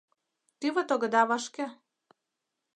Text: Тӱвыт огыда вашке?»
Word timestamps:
Тӱвыт 0.59 0.89
огыда 0.95 1.21
вашке?» 1.29 1.65